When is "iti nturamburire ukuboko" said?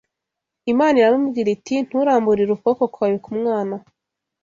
1.57-2.83